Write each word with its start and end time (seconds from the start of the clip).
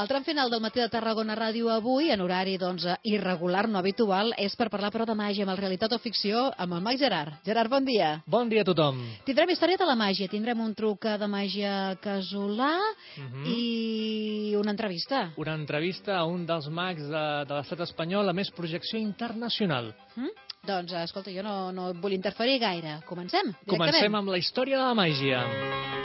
El 0.00 0.08
tram 0.08 0.24
final 0.24 0.48
del 0.48 0.62
matí 0.64 0.80
de 0.80 0.88
Tarragona 0.88 1.34
Ràdio 1.36 1.68
avui, 1.68 2.06
en 2.08 2.22
horari 2.24 2.54
doncs, 2.56 2.86
irregular, 3.04 3.66
no 3.68 3.76
habitual, 3.76 4.30
és 4.40 4.54
per 4.56 4.70
parlar 4.72 4.88
però 4.94 5.04
de 5.04 5.12
màgia, 5.18 5.44
amb 5.44 5.52
el 5.52 5.58
realitat 5.60 5.92
o 5.92 5.98
ficció, 6.00 6.46
amb 6.56 6.72
el 6.72 6.80
mag 6.80 6.96
Gerard. 6.96 7.34
Gerard, 7.44 7.68
bon 7.68 7.84
dia. 7.84 8.14
Bon 8.24 8.48
dia 8.48 8.62
a 8.64 8.68
tothom. 8.70 9.02
Tindrem 9.26 9.52
història 9.52 9.76
de 9.76 9.84
la 9.84 9.98
màgia, 10.00 10.30
tindrem 10.32 10.62
un 10.64 10.72
truc 10.74 11.04
de 11.04 11.28
màgia 11.28 11.98
casolà 12.00 12.78
Mhm. 12.80 13.26
mm 13.26 13.44
-hmm. 13.44 13.46
i 13.52 14.56
una 14.56 14.70
entrevista. 14.70 15.32
Una 15.36 15.54
entrevista 15.54 16.16
a 16.16 16.24
un 16.24 16.46
dels 16.46 16.68
mags 16.68 17.02
de, 17.02 17.44
de 17.44 17.54
l'estat 17.54 17.80
espanyol 17.80 18.26
a 18.28 18.32
més 18.32 18.50
projecció 18.50 18.98
internacional. 18.98 19.94
Mm? 20.16 20.28
Doncs, 20.66 20.92
escolta, 20.92 21.30
jo 21.30 21.42
no, 21.42 21.72
no 21.72 21.92
vull 21.92 22.12
interferir 22.12 22.58
gaire. 22.58 23.00
Comencem. 23.04 23.52
Comencem 23.66 24.14
amb 24.14 24.28
la 24.28 24.38
història 24.38 24.78
de 24.78 24.82
la 24.82 24.94
màgia. 24.94 25.99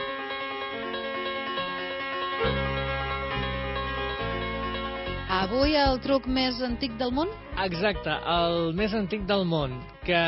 Avui 5.46 5.76
el 5.78 6.00
truc 6.02 6.26
més 6.26 6.58
antic 6.66 6.96
del 6.98 7.12
món? 7.14 7.30
Exacte, 7.62 8.10
el 8.34 8.72
més 8.74 8.96
antic 8.98 9.28
del 9.30 9.44
món, 9.46 9.76
que 10.02 10.22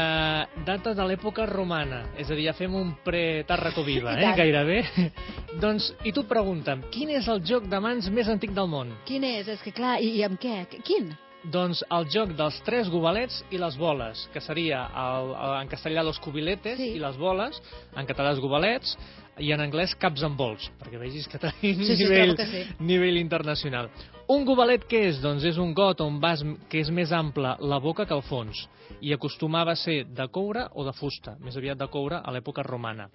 data 0.68 0.94
de 0.94 1.08
l'època 1.10 1.48
romana, 1.50 2.04
és 2.22 2.30
a 2.30 2.38
dir, 2.38 2.46
ja 2.46 2.54
fem 2.54 2.76
un 2.78 2.92
pre-Tarracoviva, 3.02 4.14
I 4.22 4.28
eh, 4.28 4.36
gairebé. 4.38 4.78
doncs, 5.64 5.90
i 6.06 6.14
tu 6.14 6.28
pregunta'm, 6.30 6.86
quin 6.94 7.16
és 7.18 7.26
el 7.34 7.42
joc 7.50 7.66
de 7.72 7.82
mans 7.82 8.12
més 8.14 8.30
antic 8.30 8.54
del 8.54 8.70
món? 8.70 8.94
Quin 9.10 9.26
és? 9.26 9.50
És 9.56 9.66
que 9.66 9.74
clar, 9.74 9.96
i, 10.06 10.20
i 10.20 10.28
amb 10.28 10.38
què? 10.38 10.60
Quin? 10.86 11.10
Doncs 11.52 11.80
el 11.96 12.08
joc 12.12 12.34
dels 12.36 12.58
tres 12.68 12.90
gobalets 12.92 13.38
i 13.56 13.60
les 13.62 13.78
boles, 13.80 14.26
que 14.34 14.42
seria 14.44 14.82
el, 14.92 15.30
el, 15.32 15.54
en 15.62 15.70
castellà 15.72 16.04
los 16.04 16.20
cubiletes 16.20 16.76
Sí. 16.80 16.90
i 16.98 17.00
les 17.00 17.16
boles, 17.18 17.62
en 17.96 18.06
català 18.10 18.34
els 18.36 18.42
gobalets, 18.44 18.98
i 19.40 19.52
en 19.54 19.62
anglès 19.62 19.94
caps 20.02 20.24
and 20.26 20.36
balls, 20.38 20.66
perquè 20.82 21.00
vegis 21.00 21.28
que 21.30 21.40
tenim 21.40 21.84
Sí, 21.86 21.96
sí, 21.96 22.04
nivell, 22.04 22.36
sí. 22.38 22.64
nivell 22.80 23.18
internacional. 23.22 23.88
Un 24.28 24.44
gobalet 24.44 24.84
què 24.90 25.06
és? 25.08 25.22
Doncs 25.24 25.46
és 25.48 25.58
un 25.62 25.72
got 25.78 26.02
on 26.04 26.18
vas, 26.20 26.42
que 26.68 26.82
és 26.82 26.90
més 26.92 27.14
ample 27.16 27.54
la 27.62 27.80
boca 27.80 28.06
que 28.06 28.16
el 28.18 28.26
fons, 28.28 28.66
i 29.00 29.14
acostumava 29.14 29.72
a 29.72 29.80
ser 29.80 30.04
de 30.10 30.28
coure 30.28 30.66
o 30.74 30.84
de 30.84 30.92
fusta, 30.98 31.38
més 31.40 31.56
aviat 31.56 31.78
de 31.80 31.88
coure 31.88 32.20
a 32.20 32.34
l'època 32.34 32.66
romana. 32.66 33.08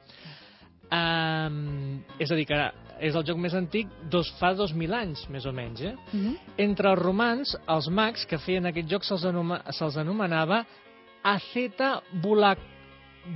Um, 0.92 2.02
és 2.20 2.30
a 2.30 2.36
dir, 2.36 2.44
que 2.44 2.56
és 3.02 3.14
el 3.16 3.24
joc 3.26 3.38
més 3.40 3.54
antic 3.56 3.88
dos, 4.12 4.28
fa 4.38 4.52
2.000 4.54 4.92
anys, 4.94 5.24
més 5.32 5.46
o 5.48 5.52
menys, 5.52 5.80
eh? 5.80 5.94
Mm 6.12 6.20
-hmm. 6.20 6.36
Entre 6.58 6.90
els 6.90 7.02
romans, 7.02 7.56
els 7.66 7.88
mags 7.88 8.26
que 8.26 8.38
feien 8.38 8.66
aquest 8.66 8.88
joc 8.88 9.04
se'ls 9.04 9.24
anoma, 9.24 9.62
se 9.70 10.00
anomenava 10.00 10.64
Aceta 11.22 12.02
Bulac 12.22 12.58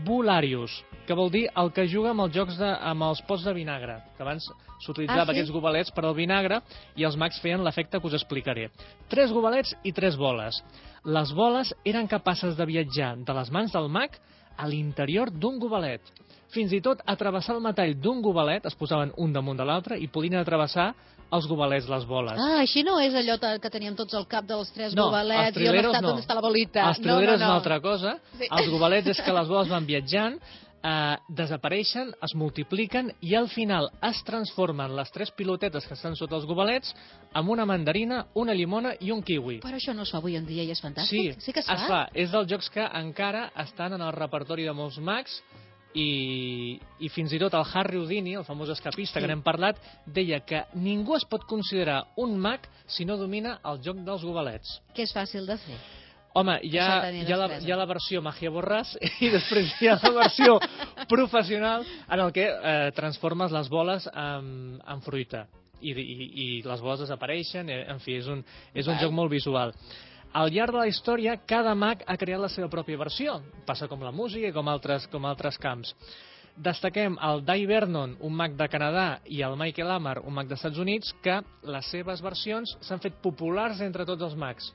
Bularius, 0.05 0.85
que 1.07 1.15
vol 1.15 1.31
dir 1.31 1.47
el 1.55 1.71
que 1.73 1.87
juga 1.87 2.11
amb 2.11 2.21
els 2.27 2.35
jocs 2.35 2.59
de, 2.59 2.67
amb 2.67 3.03
els 3.03 3.23
pots 3.23 3.45
de 3.45 3.53
vinagre, 3.55 4.01
que 4.17 4.23
abans 4.23 4.48
s'utilitzava 4.83 5.23
Ah, 5.23 5.25
sí? 5.25 5.31
aquests 5.31 5.53
gobalets 5.55 5.93
per 5.95 6.05
al 6.05 6.15
vinagre 6.15 6.61
i 6.97 7.05
els 7.05 7.17
mags 7.17 7.39
feien 7.41 7.63
l'efecte 7.65 8.01
que 8.01 8.07
us 8.07 8.15
explicaré. 8.19 8.70
Tres 9.09 9.33
gobalets 9.33 9.75
i 9.85 9.93
tres 9.93 10.17
boles. 10.17 10.63
Les 11.05 11.33
boles 11.33 11.73
eren 11.85 12.09
capaces 12.09 12.57
de 12.57 12.67
viatjar 12.67 13.17
de 13.17 13.33
les 13.33 13.51
mans 13.51 13.73
del 13.73 13.89
mag 13.89 14.11
a 14.57 14.67
l'interior 14.67 15.31
d'un 15.31 15.59
gobalet. 15.59 16.03
Fins 16.57 16.73
i 16.73 16.81
tot 16.81 17.03
a 17.05 17.15
travessar 17.21 17.55
el 17.59 17.61
metall 17.65 17.93
d'un 18.01 18.23
gobalet, 18.25 18.65
es 18.67 18.75
posaven 18.79 19.12
un 19.21 19.33
damunt 19.37 19.59
de 19.61 19.65
l'altre 19.69 19.99
i 20.01 20.09
podien 20.09 20.41
atravessar 20.41 20.95
els 21.37 21.47
gobalets 21.51 21.89
les 21.91 22.05
boles. 22.07 22.39
Ah, 22.39 22.61
així 22.63 22.85
no 22.87 23.01
és 23.03 23.13
allò 23.19 23.35
que 23.61 23.71
teníem 23.71 23.97
tots 23.98 24.15
al 24.15 24.29
cap 24.31 24.47
dels 24.47 24.71
tres 24.73 24.95
No, 24.95 25.09
gobalets 25.11 25.57
els 25.59 25.65
i 25.65 25.69
on 25.69 25.81
està, 25.81 26.01
no. 26.01 26.13
on 26.15 26.21
està 26.23 26.37
la 26.39 26.45
bolita. 26.45 26.85
Els 26.93 27.01
trileros 27.03 27.27
no, 27.27 27.35
és 27.35 27.41
no, 27.41 27.47
una 27.47 27.48
no. 27.53 27.59
altra 27.59 27.81
cosa. 27.83 28.15
Sí. 28.39 28.47
Els 28.48 28.71
gobalets 28.71 29.11
és 29.11 29.21
que 29.27 29.35
les 29.35 29.48
boles 29.51 29.69
van 29.69 29.85
viatjant, 29.91 30.39
eh, 30.87 31.17
desapareixen, 31.29 32.13
es 32.23 32.35
multipliquen 32.39 33.11
i 33.27 33.35
al 33.35 33.48
final 33.51 33.91
es 34.07 34.23
transformen 34.25 34.95
les 34.97 35.11
tres 35.11 35.33
pilotetes 35.35 35.85
que 35.91 35.98
estan 35.98 36.15
sota 36.17 36.37
els 36.39 36.47
gobalets 36.47 36.95
en 37.35 37.48
una 37.51 37.67
mandarina, 37.67 38.27
una 38.39 38.55
llimona 38.55 38.95
i 39.01 39.11
un 39.11 39.20
kiwi. 39.27 39.59
Però 39.67 39.75
això 39.83 39.92
no 39.98 40.07
es 40.07 40.14
fa 40.14 40.23
avui 40.23 40.39
en 40.39 40.47
dia 40.47 40.63
i 40.63 40.70
és 40.70 40.79
Sí, 40.79 40.86
fantàstic. 40.86 41.41
sí 41.42 41.53
que 41.53 41.61
es 41.61 41.67
fa? 41.67 41.75
es 41.75 41.89
fa. 41.91 42.03
És 42.14 42.30
dels 42.30 42.48
jocs 42.55 42.70
que 42.70 42.86
encara 43.03 43.48
estan 43.67 43.98
en 43.98 44.01
el 44.07 44.13
repertori 44.14 44.63
de 44.64 44.73
molts 44.73 44.98
mags 45.03 45.41
i, 45.96 46.79
i 47.01 47.08
fins 47.12 47.33
i 47.33 47.40
tot 47.40 47.55
el 47.57 47.64
Harry 47.73 47.98
Houdini, 47.98 48.36
el 48.36 48.45
famós 48.45 48.70
escapista 48.74 49.18
Sí. 49.18 49.24
que 49.24 49.30
n'hem 49.30 49.42
parlat, 49.42 49.79
deia 50.07 50.42
que 50.45 50.64
ningú 50.74 51.17
es 51.17 51.24
pot 51.24 51.46
considerar 51.48 52.05
un 52.17 52.36
mag 52.39 52.68
si 52.86 53.05
no 53.08 53.17
domina 53.17 53.58
el 53.64 53.80
joc 53.83 54.02
dels 54.05 54.24
gobalets. 54.24 54.80
Que 54.95 55.06
és 55.08 55.14
fàcil 55.17 55.46
de 55.48 55.56
fer. 55.56 55.79
Home, 56.36 56.58
hi 56.68 56.77
ha, 56.77 57.08
hi, 57.08 57.33
ha 57.33 57.36
la, 57.40 57.46
hi 57.64 57.73
ha 57.73 57.77
la 57.80 57.86
versió 57.89 58.20
Magia 58.20 58.51
Borràs 58.52 58.90
i 59.24 59.30
després 59.33 59.73
hi 59.80 59.89
ha 59.89 59.96
la 60.02 60.12
versió 60.18 60.58
professional 61.08 61.86
en 62.11 62.20
el 62.20 62.33
que 62.36 62.45
eh, 62.45 62.90
transformes 62.96 63.55
les 63.56 63.70
boles 63.73 64.05
en, 64.12 64.77
en 64.85 65.01
fruita 65.01 65.46
i, 65.80 65.92
i, 65.92 66.27
i 66.27 66.46
les 66.64 66.83
boles 66.85 67.01
desapareixen, 67.06 67.70
eh, 67.73 67.86
en 67.89 68.05
fi, 68.05 68.18
és 68.20 68.29
un, 68.29 68.45
és 68.74 68.86
un 68.89 69.01
joc 69.01 69.17
molt 69.17 69.33
visual. 69.33 69.73
Al 70.33 70.51
llarg 70.53 70.75
de 70.75 70.81
la 70.81 70.89
història, 70.91 71.37
cada 71.48 71.75
mag 71.75 72.03
ha 72.07 72.17
creat 72.17 72.41
la 72.41 72.51
seva 72.53 72.69
pròpia 72.73 72.98
versió. 73.01 73.41
Passa 73.67 73.89
com 73.89 74.03
la 74.03 74.13
música 74.13 74.48
i 74.48 74.55
com 74.55 74.69
altres, 74.69 75.07
com 75.13 75.25
altres 75.25 75.59
camps. 75.59 75.92
Destaquem 76.57 77.19
el 77.20 77.45
Dai 77.45 77.67
Vernon, 77.69 78.17
un 78.25 78.33
mag 78.33 78.57
de 78.57 78.69
Canadà, 78.73 79.20
i 79.29 79.42
el 79.45 79.59
Michael 79.61 79.92
Amar, 79.92 80.19
un 80.25 80.35
mag 80.35 80.48
dels 80.48 80.63
Estats 80.63 80.81
Units, 80.81 81.13
que 81.23 81.42
les 81.69 81.92
seves 81.92 82.23
versions 82.25 82.77
s'han 82.81 83.03
fet 83.05 83.20
populars 83.23 83.83
entre 83.85 84.09
tots 84.09 84.25
els 84.25 84.36
mags 84.41 84.73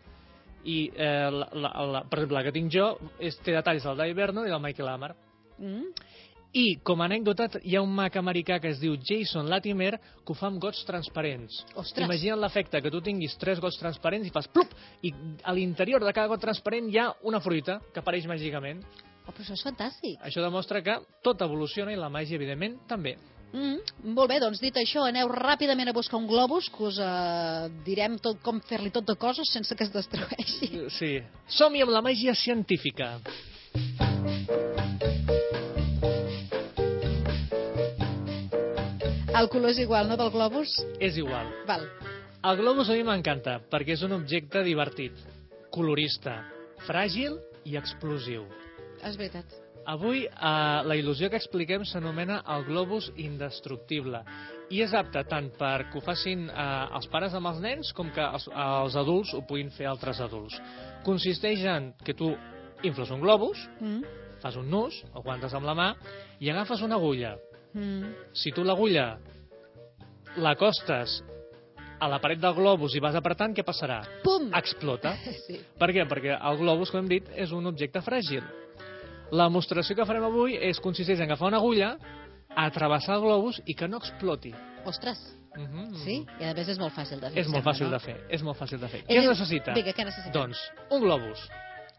i 0.62 0.92
eh, 0.94 1.30
la, 1.34 1.48
la, 1.58 1.72
la, 1.90 2.04
per 2.06 2.20
exemple 2.20 2.38
la 2.38 2.44
que 2.46 2.54
tinc 2.54 2.70
jo 2.70 2.92
és, 3.18 3.34
té 3.42 3.56
detalls 3.56 3.82
del 3.88 3.98
Dai 3.98 4.14
Vernon 4.14 4.46
i 4.46 4.52
del 4.54 4.62
Michael 4.62 4.92
Amar 4.92 5.16
Mm? 5.62 5.94
I 6.54 6.78
com 6.84 7.00
a 7.02 7.06
anècdota 7.08 7.48
hi 7.64 7.76
ha 7.78 7.82
un 7.84 7.94
mag 7.96 8.16
americà 8.20 8.60
que 8.60 8.72
es 8.74 8.80
diu 8.82 8.98
Jason 9.00 9.48
Latimer 9.50 9.94
que 10.26 10.34
ho 10.34 10.36
fa 10.36 10.48
amb 10.52 10.60
gots 10.62 10.84
transparents 10.88 11.62
Ostres. 11.76 12.04
imagina't 12.06 12.42
l'efecte 12.42 12.82
que 12.82 12.92
tu 12.92 13.02
tinguis 13.02 13.38
tres 13.40 13.60
gots 13.64 13.80
transparents 13.80 14.28
i 14.28 14.34
fas 14.36 14.48
plup 14.52 14.74
i 15.02 15.14
a 15.44 15.54
l'interior 15.56 16.04
de 16.04 16.12
cada 16.14 16.28
got 16.28 16.42
transparent 16.44 16.90
hi 16.92 16.98
ha 17.00 17.12
una 17.24 17.40
fruita 17.40 17.80
que 17.94 18.00
apareix 18.04 18.28
màgicament 18.28 18.84
Oh, 19.22 19.30
però 19.32 19.44
això 19.46 19.54
és 19.54 19.62
fantàstic. 19.64 20.16
això 20.26 20.42
demostra 20.42 20.82
que 20.82 20.96
tot 21.24 21.42
evoluciona 21.46 21.94
i 21.94 21.96
la 22.00 22.10
màgia 22.10 22.36
evidentment 22.36 22.80
també 22.88 23.18
Mm, 23.52 24.14
molt 24.16 24.30
bé, 24.32 24.38
doncs 24.40 24.62
dit 24.64 24.74
això, 24.80 25.02
aneu 25.04 25.28
ràpidament 25.28 25.90
a 25.90 25.92
buscar 25.92 26.16
un 26.22 26.26
globus, 26.26 26.70
que 26.72 26.84
us 26.88 26.98
eh, 27.04 27.68
direm 27.84 28.16
tot 28.24 28.40
com 28.42 28.62
fer-li 28.64 28.90
tot 28.96 29.04
de 29.04 29.16
coses 29.20 29.52
sense 29.52 29.76
que 29.76 29.84
es 29.84 29.92
destrueixi. 29.92 30.88
sí. 30.88 31.20
som-hi 31.48 31.82
amb 31.84 31.92
la 31.92 32.00
màgia 32.02 32.34
científica 32.34 33.20
El 39.42 39.50
color 39.50 39.72
és 39.74 39.80
igual, 39.82 40.06
no, 40.06 40.18
del 40.20 40.30
globus? 40.30 40.70
és 41.02 41.16
igual 41.18 41.48
Val. 41.66 41.88
El 42.46 42.60
globus 42.60 42.92
a 42.92 42.98
mi 42.98 43.02
m'encanta 43.08 43.56
perquè 43.72 43.96
és 43.96 44.04
un 44.06 44.14
objecte 44.14 44.62
divertit, 44.66 45.18
colorista, 45.74 46.36
fràgil 46.86 47.40
i 47.66 47.74
explosiu. 47.80 48.46
És 49.02 49.18
veritat. 49.18 49.50
Avui 49.90 50.28
eh, 50.28 50.30
la 50.86 50.98
il·lusió 50.98 51.32
que 51.34 51.40
expliquem 51.42 51.86
s'anomena 51.90 52.44
el 52.54 52.68
globus 52.70 53.10
indestructible 53.18 54.22
i 54.70 54.84
és 54.86 54.94
apte 54.94 55.24
tant 55.30 55.50
per 55.58 55.88
que 55.90 55.98
ho 55.98 56.06
facin 56.06 56.46
eh, 56.50 56.70
els 56.94 57.10
pares 57.10 57.34
amb 57.34 57.50
els 57.50 57.62
nens 57.66 57.94
com 57.98 58.14
que 58.14 58.22
els, 58.22 58.46
els 58.46 58.98
adults 59.02 59.34
ho 59.34 59.42
puguin 59.50 59.74
fer 59.74 59.90
altres 59.90 60.22
adults. 60.22 60.58
Consisteix 61.06 61.66
en 61.66 61.96
que 62.06 62.14
tu 62.14 62.30
infles 62.86 63.10
un 63.10 63.26
globus, 63.26 63.58
Mm? 63.82 64.06
fas 64.42 64.56
un 64.58 64.70
nus, 64.70 65.02
el 65.16 65.22
guantes 65.22 65.54
amb 65.54 65.66
la 65.66 65.74
mà 65.78 65.96
i 66.42 66.50
agafes 66.50 66.82
una 66.86 66.98
agulla. 67.02 67.36
Mm. 67.74 68.14
Si 68.34 68.52
tu 68.52 68.64
l'agulla 68.68 69.18
l'acostes 70.38 71.22
a 72.02 72.08
la 72.10 72.18
paret 72.22 72.40
del 72.42 72.56
globus 72.58 72.96
i 72.98 73.02
vas 73.04 73.16
apretant, 73.16 73.54
què 73.54 73.64
passarà? 73.66 74.02
Pum! 74.26 74.50
Explota. 74.58 75.16
Sí. 75.46 75.60
Per 75.80 75.92
què? 75.94 76.06
Perquè 76.10 76.38
el 76.38 76.58
globus, 76.62 76.92
com 76.92 77.04
hem 77.04 77.12
dit, 77.12 77.28
és 77.36 77.52
un 77.56 77.68
objecte 77.70 78.02
fràgil. 78.06 78.44
La 79.32 79.48
demostració 79.48 79.96
que 79.96 80.08
farem 80.08 80.26
avui 80.28 80.58
és 80.60 80.82
consisteix 80.84 81.22
en 81.22 81.30
agafar 81.30 81.52
una 81.52 81.62
agulla, 81.62 81.94
atrevessar 82.66 83.16
el 83.20 83.28
globus 83.28 83.62
i 83.66 83.78
que 83.78 83.88
no 83.88 84.02
exploti. 84.02 84.52
Ostres, 84.86 85.22
Mm 85.52 85.68
-hmm. 85.68 85.96
sí? 86.04 86.26
I 86.40 86.44
a 86.46 86.54
més 86.54 86.68
és 86.68 86.80
molt 86.80 86.94
fàcil 86.94 87.20
de 87.20 87.30
fer. 87.30 87.40
És 87.40 87.48
molt 87.48 87.66
fàcil 87.66 87.86
no? 87.88 87.92
de 87.92 88.00
fer, 88.00 88.16
és 88.30 88.42
molt 88.42 88.58
fàcil 88.58 88.80
de 88.80 88.88
fer. 88.88 89.04
Què 89.04 89.18
es 89.20 89.28
necessita? 89.28 89.74
Vinga, 89.74 89.92
què 89.92 90.06
necessita? 90.06 90.32
Doncs 90.32 90.58
un 90.90 91.02
globus, 91.02 91.50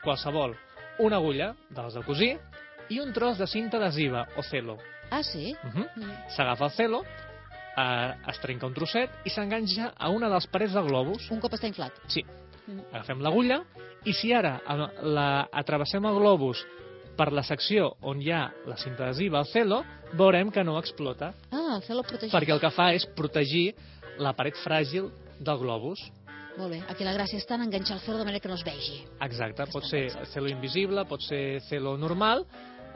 qualsevol, 0.03 0.57
una 0.99 1.17
agulla, 1.17 1.55
de 1.71 1.83
les 1.83 1.95
de 1.95 2.03
cosir, 2.03 2.39
i 2.93 3.01
un 3.01 3.13
tros 3.17 3.39
de 3.41 3.47
cinta 3.49 3.79
adhesiva, 3.81 4.27
o 4.37 4.43
celo. 4.43 4.77
Ah, 5.11 5.23
sí? 5.23 5.55
Uh 5.65 5.69
-huh. 5.73 5.89
Mm. 5.97 6.13
S'agafa 6.37 6.65
el 6.67 6.71
celo, 6.73 7.03
eh, 7.77 8.15
es 8.29 8.39
trenca 8.41 8.67
un 8.67 8.75
trosset 8.75 9.11
i 9.25 9.31
s'enganxa 9.31 9.93
a 9.97 10.09
una 10.11 10.29
de 10.29 10.35
les 10.35 10.47
parets 10.47 10.73
del 10.75 10.85
globus. 10.89 11.31
Un 11.31 11.41
cop 11.41 11.53
està 11.53 11.67
inflat. 11.69 11.93
Sí, 12.07 12.25
Mm. 12.67 12.81
agafem 12.93 13.21
l'agulla 13.21 13.63
i 14.05 14.13
si 14.13 14.33
ara 14.33 14.61
la, 15.03 15.49
atravessem 15.53 16.05
el 16.05 16.15
globus 16.15 16.65
per 17.17 17.33
la 17.33 17.43
secció 17.43 17.97
on 18.03 18.21
hi 18.23 18.31
ha 18.31 18.53
la 18.67 18.77
cinta 18.77 19.05
adhesiva, 19.05 19.41
el 19.41 19.47
celo, 19.47 19.85
veurem 20.15 20.51
que 20.51 20.63
no 20.65 20.79
explota, 20.79 21.35
Ah, 21.51 21.77
el 21.77 21.83
cel·lo 21.83 22.03
protegit. 22.05 22.33
perquè 22.33 22.53
el 22.53 22.61
que 22.61 22.71
fa 22.71 22.93
és 22.93 23.05
protegir 23.07 23.75
la 24.19 24.33
paret 24.33 24.55
fràgil 24.55 25.11
del 25.41 25.59
globus. 25.59 25.99
Molt 26.57 26.71
bé. 26.71 26.83
Aquí 26.89 27.03
la 27.03 27.15
gràcia 27.15 27.39
està 27.39 27.55
en 27.55 27.63
enganxar 27.63 27.95
el 27.97 28.01
cel 28.03 28.19
de 28.19 28.25
manera 28.25 28.39
que 28.41 28.49
no 28.49 28.55
es 28.55 28.63
vegi. 28.65 29.05
Exacte, 29.23 29.65
pot 29.73 29.85
ser 29.85 30.11
celo 30.27 30.49
invisible, 30.49 31.05
pot 31.07 31.21
ser 31.23 31.61
celo 31.63 31.97
normal, 31.97 32.45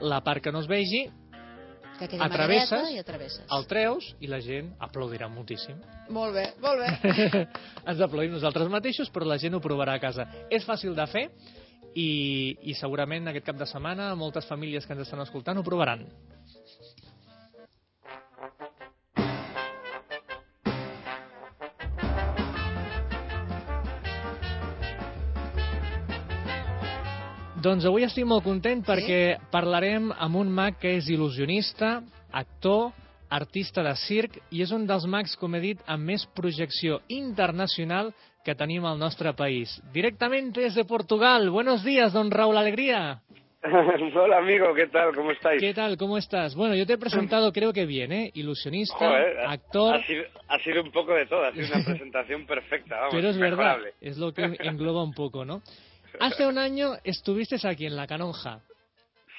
la 0.01 0.21
part 0.25 0.43
que 0.45 0.53
no 0.53 0.61
es 0.61 0.69
vegi 0.71 1.07
Que 1.99 2.09
quedi 2.11 2.21
atravesses, 2.21 2.91
i 2.93 2.99
atravesses. 3.01 3.45
el 3.57 3.67
treus 3.71 4.11
i 4.21 4.29
la 4.29 4.41
gent 4.45 4.75
aplaudirà 4.85 5.31
moltíssim. 5.33 5.79
Molt 6.13 6.35
bé, 6.37 6.51
molt 6.61 6.83
bé. 6.83 7.45
Ens 7.89 8.03
aplaudim 8.05 8.35
nosaltres 8.37 8.69
mateixos, 8.69 9.09
però 9.11 9.25
la 9.25 9.39
gent 9.41 9.57
ho 9.57 9.63
provarà 9.65 9.95
a 9.97 10.03
casa. 10.03 10.27
És 10.53 10.67
fàcil 10.69 10.93
de 10.95 11.07
fer 11.09 11.25
i, 11.97 12.57
i 12.69 12.75
segurament 12.77 13.33
aquest 13.33 13.47
cap 13.49 13.57
de 13.57 13.65
setmana 13.71 14.11
moltes 14.15 14.45
famílies 14.45 14.85
que 14.85 14.93
ens 14.93 15.07
estan 15.07 15.25
escoltant 15.25 15.57
ho 15.57 15.65
provaran. 15.65 16.05
Doncs 27.63 27.87
avui 27.89 28.05
estic 28.05 28.27
molt 28.29 28.45
content 28.45 28.83
Sí? 28.85 28.87
perquè 28.91 29.21
parlarem 29.51 30.11
amb 30.13 30.37
un 30.37 30.51
mag 30.53 30.77
que 30.81 30.97
és 30.99 31.09
il·lusionista, 31.09 32.03
actor, 32.33 32.91
artista 33.31 33.83
de 33.83 33.95
circ 33.97 34.37
i 34.51 34.63
és 34.63 34.71
un 34.73 34.87
dels 34.87 35.07
mags, 35.07 35.37
com 35.41 35.55
he 35.57 35.61
dit, 35.61 35.81
amb 35.87 36.05
més 36.05 36.27
projecció 36.37 37.01
internacional 37.09 38.13
que 38.45 38.55
tenim 38.55 38.85
al 38.85 38.99
nostre 38.99 39.33
país. 39.35 39.81
Directament 39.93 40.53
des 40.55 40.75
de 40.75 40.85
Portugal. 40.85 41.51
Buenos 41.51 41.83
días, 41.83 42.13
don 42.13 42.31
Raúl 42.31 42.57
Alegría. 42.57 43.21
Hola 43.67 44.39
amigo, 44.39 44.73
¿qué 44.75 44.87
tal? 44.87 45.13
¿Cómo 45.15 45.33
estáis? 45.33 45.61
¿Qué 45.61 45.75
tal? 45.75 45.97
¿Cómo 45.97 46.19
estás? 46.19 46.55
Bueno, 46.55 46.77
yo 46.77 46.87
te 46.87 46.93
he 46.93 46.99
presentado 46.99 47.51
creo 47.53 47.73
que 47.73 47.85
bien, 47.85 48.13
¿eh? 48.13 48.31
Ilusionista, 48.35 48.97
Joder, 48.97 49.39
actor, 49.45 49.95
Ha 49.97 50.07
sido, 50.07 50.25
ha 50.47 50.59
sido 50.61 50.83
un 50.85 50.93
poco 50.93 51.15
de 51.15 51.27
todo, 51.27 51.43
ha 51.43 51.53
sido 51.53 51.67
una 51.75 51.85
presentación 51.85 52.47
perfecta, 52.47 52.97
vamos, 52.97 53.15
pero 53.15 53.29
es 53.31 53.39
verdad, 53.39 53.79
inmejorable. 53.79 53.91
es 54.01 54.19
lo 54.19 54.33
que 54.33 54.45
engloba 54.61 55.03
un 55.03 55.15
poco, 55.15 55.45
¿no? 55.45 55.63
Hace 56.21 56.47
un 56.47 56.59
año 56.59 56.95
estuviste 57.05 57.57
aquí 57.67 57.87
en 57.87 57.97
La 57.97 58.07
Canonja, 58.07 58.61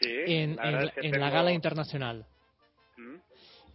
Sí, 0.01 0.09
en, 0.11 0.55
la 0.55 0.63
en 0.63 0.71
verdad 0.71 0.81
la- 0.81 0.85
es 0.89 0.93
que 0.93 1.07
en 1.07 1.11
la 1.11 1.17
tengo- 1.27 1.31
gala 1.33 1.51
internacional. 1.51 2.25
¿Mm? 2.97 3.15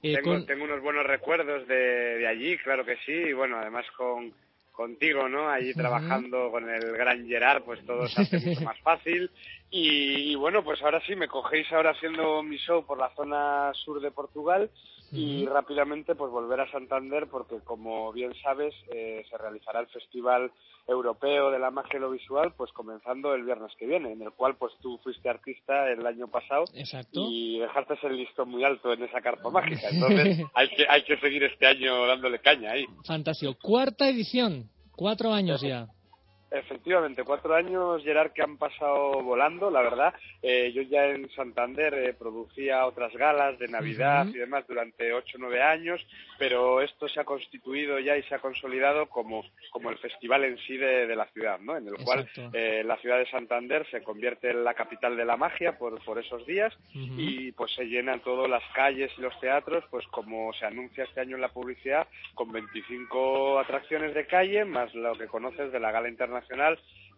Eh, 0.04 0.14
tengo, 0.16 0.30
con- 0.32 0.46
tengo 0.46 0.64
unos 0.64 0.80
buenos 0.82 1.04
recuerdos 1.06 1.66
de, 1.68 1.74
de 2.18 2.26
allí, 2.26 2.56
claro 2.58 2.84
que 2.84 2.96
sí, 3.06 3.12
y 3.12 3.32
bueno, 3.32 3.58
además 3.58 3.84
con 3.96 4.32
contigo, 4.72 5.28
¿no? 5.28 5.50
Allí 5.50 5.74
trabajando 5.74 6.50
con 6.50 6.68
el 6.70 6.92
gran 6.96 7.26
Gerard, 7.28 7.62
pues 7.62 7.84
todo 7.84 8.08
se 8.08 8.22
hace 8.22 8.38
mucho 8.40 8.60
más 8.64 8.78
fácil. 8.80 9.30
Y, 9.70 10.32
y 10.32 10.34
bueno, 10.34 10.64
pues 10.64 10.80
ahora 10.82 11.00
sí, 11.06 11.14
me 11.14 11.28
cogéis 11.28 11.70
ahora 11.72 11.90
haciendo 11.90 12.42
mi 12.42 12.56
show 12.56 12.84
por 12.86 12.98
la 12.98 13.10
zona 13.14 13.70
sur 13.74 14.00
de 14.00 14.10
Portugal 14.10 14.70
y 15.12 15.44
rápidamente 15.44 16.14
pues 16.14 16.32
volver 16.32 16.60
a 16.60 16.70
Santander 16.70 17.28
porque 17.30 17.60
como 17.64 18.12
bien 18.12 18.32
sabes 18.42 18.74
eh, 18.94 19.22
se 19.28 19.36
realizará 19.36 19.80
el 19.80 19.86
Festival 19.88 20.50
Europeo 20.88 21.50
de 21.50 21.58
la 21.58 21.70
Magia 21.70 21.98
y 21.98 22.00
lo 22.00 22.10
Visual 22.10 22.54
pues 22.56 22.72
comenzando 22.72 23.34
el 23.34 23.44
viernes 23.44 23.70
que 23.78 23.86
viene, 23.86 24.12
en 24.12 24.22
el 24.22 24.32
cual 24.32 24.56
pues 24.56 24.72
tú 24.80 24.98
fuiste 25.04 25.28
artista 25.28 25.90
el 25.90 26.06
año 26.06 26.28
pasado 26.28 26.64
Exacto. 26.74 27.26
y 27.28 27.58
dejaste 27.58 27.94
el 28.04 28.16
listón 28.16 28.48
muy 28.48 28.64
alto 28.64 28.92
en 28.92 29.02
esa 29.02 29.20
carpa 29.20 29.50
mágica. 29.50 29.88
Entonces 29.90 30.46
hay 30.54 30.68
que, 30.70 30.86
hay 30.88 31.04
que 31.04 31.18
seguir 31.18 31.44
este 31.44 31.66
año 31.66 32.06
dándole 32.06 32.40
caña 32.40 32.72
ahí. 32.72 32.86
Fantástico. 33.04 33.54
Cuarta 33.60 34.08
edición. 34.08 34.70
Cuatro 34.96 35.32
años 35.32 35.60
ya. 35.60 35.88
Efectivamente, 36.52 37.24
cuatro 37.24 37.54
años, 37.54 38.02
Gerard, 38.02 38.32
que 38.32 38.42
han 38.42 38.58
pasado 38.58 39.22
volando, 39.22 39.70
la 39.70 39.80
verdad. 39.80 40.14
Eh, 40.42 40.70
yo 40.74 40.82
ya 40.82 41.06
en 41.06 41.30
Santander 41.30 41.94
eh, 41.94 42.12
producía 42.12 42.84
otras 42.84 43.12
galas 43.14 43.58
de 43.58 43.68
Navidad 43.68 44.26
y 44.26 44.36
demás 44.36 44.66
durante 44.68 45.14
ocho 45.14 45.38
o 45.38 45.40
nueve 45.40 45.62
años, 45.62 46.06
pero 46.38 46.82
esto 46.82 47.08
se 47.08 47.20
ha 47.20 47.24
constituido 47.24 47.98
ya 48.00 48.18
y 48.18 48.22
se 48.24 48.34
ha 48.34 48.38
consolidado 48.38 49.06
como, 49.06 49.44
como 49.70 49.90
el 49.90 49.96
festival 49.96 50.44
en 50.44 50.58
sí 50.58 50.76
de, 50.76 51.06
de 51.06 51.16
la 51.16 51.24
ciudad, 51.28 51.58
¿no? 51.58 51.74
En 51.76 51.88
el 51.88 51.94
cual 52.04 52.28
eh, 52.52 52.82
la 52.84 52.98
ciudad 52.98 53.18
de 53.18 53.30
Santander 53.30 53.86
se 53.90 54.02
convierte 54.02 54.50
en 54.50 54.62
la 54.62 54.74
capital 54.74 55.16
de 55.16 55.24
la 55.24 55.38
magia 55.38 55.78
por, 55.78 56.04
por 56.04 56.18
esos 56.18 56.44
días 56.46 56.76
y 56.94 57.52
pues 57.52 57.72
se 57.74 57.84
llenan 57.84 58.20
todas 58.20 58.50
las 58.50 58.62
calles 58.74 59.10
y 59.16 59.22
los 59.22 59.38
teatros, 59.40 59.84
pues 59.90 60.06
como 60.08 60.52
se 60.52 60.66
anuncia 60.66 61.04
este 61.04 61.20
año 61.20 61.36
en 61.36 61.42
la 61.42 61.48
publicidad, 61.48 62.06
con 62.34 62.52
25 62.52 63.58
atracciones 63.58 64.14
de 64.14 64.26
calle, 64.26 64.66
más 64.66 64.94
lo 64.94 65.16
que 65.16 65.26
conoces 65.26 65.72
de 65.72 65.80
la 65.80 65.90
gala 65.90 66.08
internacional 66.08 66.41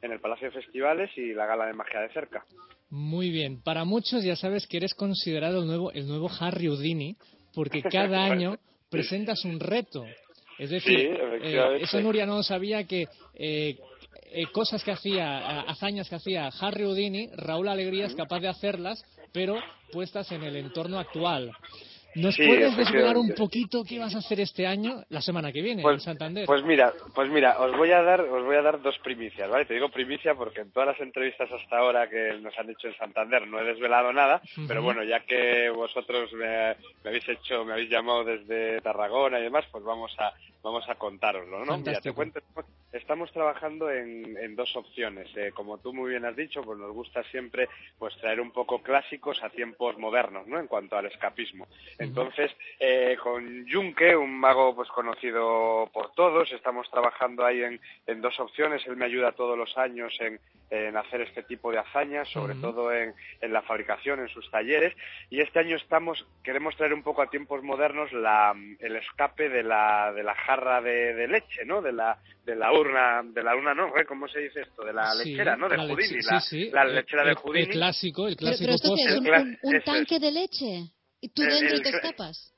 en 0.03 0.13
el 0.13 0.21
Palacio 0.21 0.51
de 0.51 0.61
Festivales 0.61 1.11
y 1.17 1.33
la 1.33 1.47
gala 1.47 1.67
de 1.67 1.73
magia 1.73 2.01
de 2.01 2.11
cerca. 2.11 2.45
Muy 2.91 3.31
bien. 3.31 3.63
Para 3.63 3.85
muchos 3.85 4.23
ya 4.23 4.37
sabes 4.37 4.67
que 4.67 4.77
eres 4.77 4.95
considerado 4.95 5.61
el 5.61 5.67
nuevo, 5.67 5.93
el 5.93 6.07
nuevo 6.07 6.31
Harry 6.41 6.67
Houdini, 6.67 7.17
porque 7.55 7.83
cada 7.83 8.25
año 8.31 8.59
presentas 8.91 9.45
un 9.45 9.59
reto. 9.61 10.05
Es 10.59 10.71
decir, 10.71 10.99
Sí, 10.99 11.07
eh, 11.43 11.79
eso 11.81 12.01
Nuria 12.01 12.27
no 12.27 12.43
sabía 12.43 12.85
que 12.85 13.09
eh, 13.35 13.77
eh, 14.31 14.47
cosas 14.53 14.85
que 14.85 14.93
hacía, 14.93 15.61
hazañas 15.63 16.09
que 16.09 16.17
hacía 16.17 16.49
Harry 16.61 16.85
Houdini, 16.85 17.29
Raúl 17.37 17.69
Alegría 17.69 18.07
es 18.07 18.15
capaz 18.15 18.41
de 18.41 18.49
hacerlas, 18.49 19.05
pero 19.33 19.57
puestas 19.93 20.31
en 20.33 20.45
el 20.45 20.57
entorno 20.57 20.99
actual. 20.99 21.53
¿Nos 22.17 22.35
Sí, 22.35 22.47
puedes 22.47 22.77
desvelar 22.77 23.17
un 23.17 23.35
poquito 23.35 23.83
qué 23.85 23.99
vas 23.99 24.15
a 24.15 24.19
hacer 24.19 24.41
este 24.41 24.67
año, 24.67 25.03
la 25.09 25.21
semana 25.21 25.53
que 25.53 25.63
viene, 25.63 25.81
en 25.81 25.83
Pues, 25.83 26.03
Santander? 26.03 26.47
pues 26.47 26.63
mira, 26.65 26.93
pues 27.15 27.29
mira, 27.31 27.59
os 27.61 27.77
voy 27.77 27.91
a 27.93 28.03
dar, 28.03 28.21
os 28.21 28.45
voy 28.45 28.57
a 28.57 28.63
dar 28.63 28.81
dos 28.83 28.99
primicias, 29.01 29.49
¿vale? 29.51 29.65
Te 29.65 29.75
digo 29.75 29.89
primicia 29.89 30.35
porque 30.35 30.61
en 30.61 30.71
todas 30.71 30.89
las 30.89 31.01
entrevistas 31.01 31.51
hasta 31.51 31.79
ahora 31.79 32.09
que 32.09 32.39
nos 32.41 32.57
han 32.59 32.71
hecho 32.71 32.89
en 32.89 32.97
Santander 32.97 33.47
no 33.47 33.61
he 33.61 33.65
desvelado 33.65 34.13
nada, 34.13 34.41
pero 34.69 34.83
bueno, 34.83 35.03
ya 35.03 35.21
que 35.21 35.71
vosotros 35.71 36.33
me, 36.35 36.47
me 37.03 37.11
habéis 37.11 37.29
hecho, 37.29 37.65
me 37.65 37.73
habéis 37.73 37.91
llamado 37.91 38.25
desde 38.25 38.81
Tarragona 38.81 39.39
y 39.41 39.45
demás, 39.45 39.65
pues 39.71 39.83
vamos 39.85 40.15
a, 40.19 40.33
vamos 40.63 40.89
a 40.89 40.95
contároslo, 40.95 41.65
¿no? 41.65 41.79
Mira, 41.79 42.01
te 42.01 42.13
cuento, 42.13 42.41
estamos 42.93 43.31
trabajando 43.33 43.91
en, 43.91 44.37
en 44.39 44.55
dos 44.57 44.75
opciones. 44.77 45.29
Eh, 45.37 45.51
como 45.53 45.79
tú 45.79 45.93
muy 45.93 46.11
bien 46.11 46.25
has 46.25 46.37
dicho, 46.37 46.63
pues 46.63 46.79
nos 46.79 46.93
gusta 46.93 47.23
siempre 47.25 47.69
pues 47.99 48.17
traer 48.19 48.41
un 48.41 48.51
poco 48.53 48.83
clásicos 48.83 49.43
a 49.43 49.51
tiempos 49.51 49.99
modernos, 49.99 50.47
¿no? 50.47 50.59
En 50.61 50.67
cuanto 50.69 50.97
al 50.97 51.07
escapismo. 51.07 51.67
Entonces, 52.05 52.51
eh, 52.81 53.17
con 53.23 53.67
Junque, 53.71 54.15
un 54.17 54.39
mago 54.39 54.75
pues 54.75 54.89
conocido 54.91 55.89
por 55.93 56.13
todos, 56.13 56.51
estamos 56.53 56.89
trabajando 56.91 57.45
ahí 57.45 57.63
en, 57.63 57.81
en 58.07 58.21
dos 58.21 58.39
opciones. 58.41 58.87
Él 58.87 58.97
me 58.97 59.05
ayuda 59.07 59.33
todos 59.33 59.57
los 59.59 59.77
años 59.77 60.13
en, 60.21 60.39
en 60.71 60.97
hacer 60.97 61.21
este 61.23 61.43
tipo 61.43 61.71
de 61.71 61.79
hazañas, 61.79 62.29
sobre 62.29 62.55
todo 62.57 62.93
en, 62.93 63.15
en 63.41 63.53
la 63.53 63.63
fabricación, 63.63 64.21
en 64.21 64.29
sus 64.29 64.51
talleres. 64.51 64.95
Y 65.31 65.41
este 65.41 65.59
año 65.61 65.77
estamos, 65.77 66.25
queremos 66.43 66.77
traer 66.77 66.95
un 66.95 67.03
poco 67.03 67.23
a 67.23 67.31
tiempos 67.31 67.63
modernos 67.63 68.13
la, 68.13 68.55
el 68.81 68.97
escape 68.97 69.49
de 69.49 69.63
la, 69.63 70.13
de 70.13 70.23
la 70.23 70.35
jarra 70.35 70.81
de, 70.81 71.15
de 71.15 71.29
leche, 71.29 71.65
¿no? 71.65 71.81
De 71.83 71.93
la, 71.93 72.19
de 72.45 72.55
la 72.57 72.73
urna, 72.73 73.23
de 73.25 73.43
la 73.43 73.57
urna, 73.57 73.75
¿no? 73.75 73.97
¿Eh? 73.97 74.05
¿Cómo 74.07 74.29
se 74.29 74.41
dice 74.41 74.63
esto? 74.63 74.85
De 74.85 74.93
la 74.93 75.11
Sí, 75.13 75.31
lechera, 75.31 75.57
¿no? 75.57 75.69
De 75.69 75.77
la 75.77 75.85
Houdini, 75.85 76.09
leche- 76.19 76.31
la, 76.33 76.41
sí, 76.41 76.65
sí, 76.65 76.71
la 76.71 76.85
lechera 76.85 77.23
el, 77.23 77.29
de 77.29 77.35
Houdini. 77.37 77.65
El 77.67 77.71
clásico, 77.71 78.29
el 78.29 78.37
clásico 78.37 78.65
pero 78.65 78.75
esto 78.75 78.95
es, 78.97 79.61
un, 79.63 79.81
tanque 79.83 80.17
es. 80.17 80.21
de 80.21 80.31
leche. 80.33 80.81
Y 81.25 81.31
tú 81.31 81.41
dentro 81.41 81.77
el 81.77 81.83
te 81.83 81.89
escapas. 81.89 82.55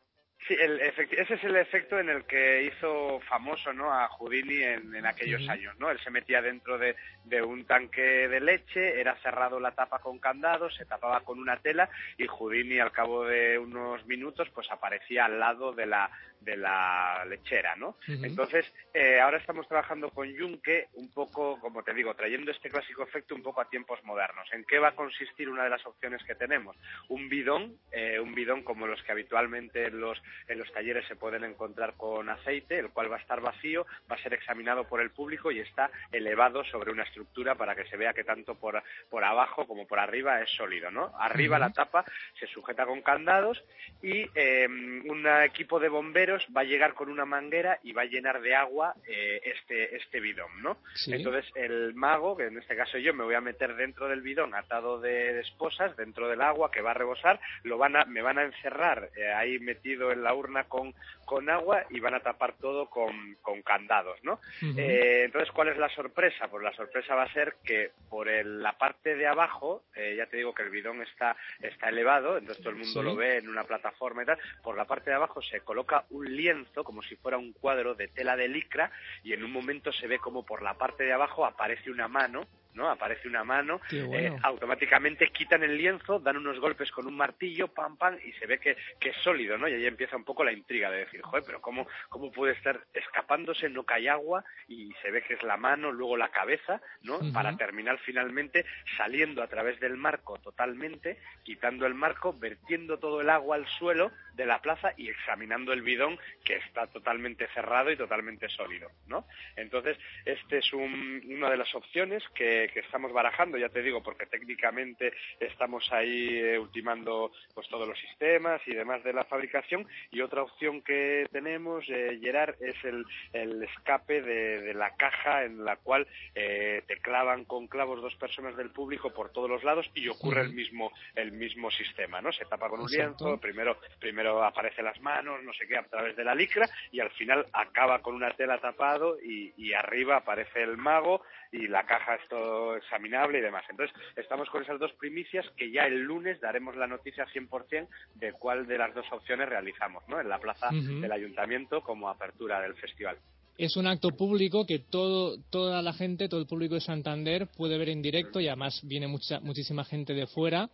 Sí, 0.48 0.54
el 0.60 0.80
ese 0.80 1.34
es 1.34 1.44
el 1.44 1.54
efecto 1.54 2.00
en 2.00 2.08
el 2.08 2.24
que 2.24 2.64
hizo 2.64 3.20
famoso 3.28 3.72
¿no? 3.72 3.92
a 3.92 4.08
Houdini 4.08 4.60
en, 4.62 4.92
en 4.92 5.06
aquellos 5.06 5.48
años. 5.48 5.78
¿no? 5.78 5.88
Él 5.88 6.00
se 6.02 6.10
metía 6.10 6.42
dentro 6.42 6.76
de, 6.76 6.96
de 7.24 7.42
un 7.42 7.64
tanque 7.64 8.00
de 8.00 8.40
leche, 8.40 9.00
era 9.00 9.16
cerrado 9.22 9.60
la 9.60 9.70
tapa 9.70 10.00
con 10.00 10.18
candado, 10.18 10.68
se 10.70 10.84
tapaba 10.84 11.20
con 11.20 11.38
una 11.38 11.58
tela 11.58 11.88
y 12.18 12.26
Houdini 12.26 12.80
al 12.80 12.90
cabo 12.90 13.24
de 13.24 13.56
unos 13.56 14.04
minutos 14.06 14.48
pues 14.52 14.68
aparecía 14.72 15.26
al 15.26 15.38
lado 15.38 15.72
de 15.72 15.86
la, 15.86 16.10
de 16.40 16.56
la 16.56 17.24
lechera. 17.28 17.76
¿no? 17.76 17.96
Entonces, 18.06 18.72
eh, 18.94 19.20
ahora 19.20 19.38
estamos 19.38 19.66
trabajando 19.68 20.10
con 20.10 20.36
Junque 20.36 20.88
un 20.94 21.10
poco, 21.10 21.58
como 21.60 21.82
te 21.82 21.94
digo, 21.94 22.14
trayendo 22.14 22.50
este 22.50 22.70
clásico 22.70 23.02
efecto 23.02 23.34
un 23.34 23.42
poco 23.42 23.60
a 23.60 23.68
tiempos 23.68 24.02
modernos. 24.04 24.48
¿En 24.52 24.64
qué 24.64 24.78
va 24.78 24.88
a 24.88 24.94
consistir 24.94 25.48
una 25.48 25.64
de 25.64 25.70
las 25.70 25.84
opciones 25.86 26.22
que 26.24 26.34
tenemos? 26.34 26.76
Un 27.08 27.28
bidón, 27.28 27.78
eh, 27.90 28.18
un 28.20 28.34
bidón 28.34 28.62
como 28.62 28.86
los 28.86 29.02
que 29.02 29.12
habitualmente 29.12 29.86
en 29.86 30.00
los, 30.00 30.22
en 30.48 30.58
los 30.58 30.72
talleres 30.72 31.06
se 31.08 31.16
pueden 31.16 31.44
encontrar 31.44 31.94
con 31.96 32.28
aceite, 32.28 32.78
el 32.78 32.90
cual 32.90 33.10
va 33.10 33.16
a 33.16 33.20
estar 33.20 33.40
vacío, 33.40 33.86
va 34.10 34.16
a 34.16 34.22
ser 34.22 34.34
examinado 34.34 34.84
por 34.84 35.00
el 35.00 35.10
público 35.10 35.50
y 35.50 35.60
está 35.60 35.90
elevado 36.12 36.64
sobre 36.64 36.92
una 36.92 37.04
estructura 37.04 37.54
para 37.54 37.74
que 37.74 37.86
se 37.86 37.96
vea 37.96 38.14
que 38.14 38.24
tanto 38.24 38.54
por, 38.54 38.82
por 39.10 39.24
abajo 39.24 39.66
como 39.66 39.86
por 39.86 39.98
arriba 39.98 40.40
es 40.40 40.50
sólido. 40.50 40.90
¿no? 40.90 41.12
Arriba 41.18 41.58
la 41.58 41.70
tapa 41.70 42.04
se 42.38 42.46
sujeta 42.46 42.86
con 42.86 43.02
candados 43.02 43.62
y 44.02 44.26
eh, 44.34 44.66
un 44.66 45.26
equipo 45.44 45.80
de 45.80 45.88
bomberos 45.88 46.25
va 46.56 46.60
a 46.62 46.64
llegar 46.64 46.94
con 46.94 47.08
una 47.08 47.24
manguera 47.24 47.78
y 47.82 47.92
va 47.92 48.02
a 48.02 48.06
llenar 48.06 48.40
de 48.40 48.54
agua 48.54 48.94
eh, 49.06 49.40
este, 49.44 49.96
este 49.96 50.20
bidón, 50.20 50.62
¿no? 50.62 50.78
Sí. 50.94 51.12
Entonces 51.14 51.44
el 51.54 51.94
mago, 51.94 52.36
que 52.36 52.44
en 52.46 52.58
este 52.58 52.76
caso 52.76 52.98
yo, 52.98 53.14
me 53.14 53.24
voy 53.24 53.34
a 53.34 53.40
meter 53.40 53.74
dentro 53.76 54.08
del 54.08 54.20
bidón 54.22 54.54
atado 54.54 55.00
de, 55.00 55.34
de 55.34 55.40
esposas, 55.40 55.96
dentro 55.96 56.28
del 56.28 56.40
agua 56.42 56.70
que 56.70 56.82
va 56.82 56.90
a 56.92 56.94
rebosar, 56.94 57.40
lo 57.64 57.78
van 57.78 57.96
a, 57.96 58.04
me 58.04 58.22
van 58.22 58.38
a 58.38 58.44
encerrar 58.44 59.10
eh, 59.16 59.32
ahí 59.32 59.58
metido 59.58 60.12
en 60.12 60.22
la 60.22 60.34
urna 60.34 60.64
con, 60.64 60.94
con 61.24 61.48
agua 61.50 61.84
y 61.90 62.00
van 62.00 62.14
a 62.14 62.20
tapar 62.20 62.54
todo 62.54 62.88
con, 62.90 63.36
con 63.42 63.62
candados, 63.62 64.18
¿no? 64.22 64.34
Ujú. 64.62 64.78
Eh, 64.78 65.24
entonces, 65.24 65.50
¿cuál 65.52 65.68
es 65.68 65.76
la 65.78 65.88
sorpresa? 65.90 66.48
Pues 66.48 66.62
la 66.62 66.72
sorpresa 66.74 67.14
va 67.14 67.24
a 67.24 67.32
ser 67.32 67.54
que 67.64 67.90
por 68.08 68.28
el- 68.28 68.62
la 68.62 68.72
parte 68.78 69.16
de 69.16 69.26
abajo, 69.26 69.82
eh, 69.94 70.14
ya 70.16 70.26
te 70.26 70.36
digo 70.38 70.54
que 70.54 70.62
el 70.62 70.70
bidón 70.70 71.02
está, 71.02 71.36
está 71.60 71.88
elevado, 71.88 72.38
entonces 72.38 72.62
todo 72.62 72.70
el 72.70 72.76
mundo 72.80 73.00
Sí. 73.00 73.06
lo 73.06 73.16
ve 73.16 73.38
en 73.38 73.48
una 73.48 73.64
plataforma 73.64 74.22
y 74.22 74.26
tal, 74.26 74.38
por 74.62 74.76
la 74.76 74.84
parte 74.84 75.10
de 75.10 75.16
abajo 75.16 75.42
se 75.42 75.60
coloca 75.60 76.04
un 76.16 76.36
lienzo 76.36 76.84
como 76.84 77.02
si 77.02 77.16
fuera 77.16 77.38
un 77.38 77.52
cuadro 77.52 77.94
de 77.94 78.08
tela 78.08 78.36
de 78.36 78.48
licra 78.48 78.90
y 79.22 79.32
en 79.32 79.44
un 79.44 79.52
momento 79.52 79.92
se 79.92 80.06
ve 80.06 80.18
como 80.18 80.44
por 80.44 80.62
la 80.62 80.74
parte 80.74 81.04
de 81.04 81.12
abajo 81.12 81.44
aparece 81.44 81.90
una 81.90 82.08
mano 82.08 82.46
¿no? 82.76 82.88
Aparece 82.88 83.26
una 83.26 83.42
mano, 83.42 83.80
eh, 84.14 84.30
automáticamente 84.42 85.28
quitan 85.32 85.64
el 85.64 85.76
lienzo, 85.76 86.20
dan 86.20 86.36
unos 86.36 86.60
golpes 86.60 86.90
con 86.92 87.06
un 87.06 87.16
martillo, 87.16 87.68
pam, 87.68 87.96
pam, 87.96 88.16
y 88.24 88.32
se 88.34 88.46
ve 88.46 88.58
que, 88.60 88.76
que 89.00 89.08
es 89.08 89.16
sólido, 89.24 89.58
¿no? 89.58 89.66
Y 89.66 89.74
ahí 89.74 89.86
empieza 89.86 90.16
un 90.16 90.24
poco 90.24 90.44
la 90.44 90.52
intriga 90.52 90.90
de 90.90 90.98
decir, 90.98 91.20
joder, 91.22 91.42
pero 91.44 91.60
¿cómo, 91.60 91.88
cómo 92.08 92.30
puede 92.30 92.52
estar 92.52 92.78
escapándose, 92.94 93.68
no 93.68 93.82
cae 93.84 94.08
agua, 94.08 94.44
y 94.68 94.92
se 95.02 95.10
ve 95.10 95.22
que 95.22 95.34
es 95.34 95.42
la 95.42 95.56
mano, 95.56 95.90
luego 95.90 96.16
la 96.16 96.28
cabeza, 96.28 96.80
¿no? 97.02 97.18
Para 97.32 97.56
terminar 97.56 97.98
finalmente 98.04 98.64
saliendo 98.96 99.42
a 99.42 99.48
través 99.48 99.80
del 99.80 99.96
marco 99.96 100.38
totalmente, 100.38 101.18
quitando 101.42 101.86
el 101.86 101.94
marco, 101.94 102.32
vertiendo 102.38 102.98
todo 102.98 103.20
el 103.22 103.30
agua 103.30 103.56
al 103.56 103.66
suelo 103.78 104.12
de 104.34 104.44
la 104.46 104.60
plaza 104.60 104.92
y 104.96 105.08
examinando 105.08 105.72
el 105.72 105.80
bidón 105.82 106.18
que 106.44 106.56
está 106.56 106.86
totalmente 106.88 107.46
cerrado 107.54 107.90
y 107.90 107.96
totalmente 107.96 108.48
sólido, 108.50 108.90
¿no? 109.06 109.26
Entonces, 109.56 109.96
este 110.26 110.58
es 110.58 110.72
un- 110.74 111.22
una 111.26 111.48
de 111.50 111.56
las 111.56 111.74
opciones 111.74 112.22
que, 112.34 112.65
que 112.68 112.80
estamos 112.80 113.12
barajando, 113.12 113.58
ya 113.58 113.68
te 113.68 113.82
digo, 113.82 114.02
porque 114.02 114.26
técnicamente 114.26 115.12
estamos 115.40 115.90
ahí 115.92 116.38
eh, 116.38 116.58
ultimando 116.58 117.32
pues 117.54 117.68
todos 117.68 117.88
los 117.88 117.98
sistemas 117.98 118.60
y 118.66 118.74
demás 118.74 119.02
de 119.04 119.12
la 119.12 119.24
fabricación 119.24 119.86
y 120.10 120.20
otra 120.20 120.42
opción 120.42 120.82
que 120.82 121.26
tenemos, 121.32 121.84
eh, 121.88 122.18
Gerard, 122.20 122.54
es 122.60 122.76
el, 122.84 123.04
el 123.32 123.62
escape 123.62 124.22
de, 124.22 124.60
de 124.62 124.74
la 124.74 124.96
caja 124.96 125.44
en 125.44 125.64
la 125.64 125.76
cual 125.76 126.06
eh, 126.34 126.82
te 126.86 126.98
clavan 126.98 127.44
con 127.44 127.66
clavos 127.66 128.02
dos 128.02 128.14
personas 128.16 128.56
del 128.56 128.70
público 128.70 129.10
por 129.10 129.30
todos 129.30 129.48
los 129.50 129.64
lados 129.64 129.90
y 129.94 130.08
ocurre 130.08 130.42
el 130.42 130.52
mismo 130.52 130.92
el 131.14 131.32
mismo 131.32 131.70
sistema, 131.70 132.20
¿no? 132.20 132.32
Se 132.32 132.44
tapa 132.44 132.68
con 132.68 132.80
un 132.80 132.92
Exacto. 132.92 133.26
lienzo, 133.26 133.40
primero 133.40 133.78
primero 133.98 134.42
aparecen 134.44 134.84
las 134.84 135.00
manos, 135.00 135.42
no 135.42 135.52
sé 135.52 135.66
qué, 135.66 135.76
a 135.76 135.84
través 135.84 136.16
de 136.16 136.24
la 136.24 136.34
licra 136.34 136.68
y 136.90 137.00
al 137.00 137.10
final 137.10 137.46
acaba 137.52 138.00
con 138.00 138.14
una 138.14 138.30
tela 138.32 138.58
tapado 138.58 139.18
y, 139.20 139.52
y 139.56 139.72
arriba 139.72 140.16
aparece 140.16 140.62
el 140.62 140.76
mago 140.76 141.22
y 141.52 141.68
la 141.68 141.84
caja 141.84 142.16
es 142.16 142.28
todo 142.28 142.55
examinable 142.76 143.38
y 143.38 143.42
demás. 143.42 143.64
Entonces, 143.68 143.94
estamos 144.16 144.48
con 144.50 144.62
esas 144.62 144.78
dos 144.78 144.92
primicias 144.94 145.46
que 145.56 145.70
ya 145.70 145.86
el 145.86 146.02
lunes 146.02 146.40
daremos 146.40 146.76
la 146.76 146.86
noticia 146.86 147.26
100% 147.26 147.88
de 148.14 148.32
cuál 148.32 148.66
de 148.66 148.78
las 148.78 148.94
dos 148.94 149.06
opciones 149.12 149.48
realizamos, 149.48 150.02
¿no? 150.08 150.20
En 150.20 150.28
la 150.28 150.38
plaza 150.38 150.68
del 150.70 151.12
ayuntamiento 151.12 151.82
como 151.82 152.08
apertura 152.08 152.60
del 152.60 152.74
festival. 152.74 153.18
Es 153.58 153.76
un 153.76 153.86
acto 153.86 154.10
público 154.10 154.66
que 154.66 154.80
todo, 154.80 155.38
toda 155.50 155.80
la 155.80 155.94
gente, 155.94 156.28
todo 156.28 156.40
el 156.40 156.46
público 156.46 156.74
de 156.74 156.82
Santander 156.82 157.46
puede 157.56 157.78
ver 157.78 157.88
en 157.88 158.02
directo 158.02 158.38
y 158.38 158.48
además 158.48 158.82
viene 158.84 159.06
mucha, 159.06 159.40
muchísima 159.40 159.84
gente 159.84 160.12
de 160.12 160.26
fuera. 160.26 160.68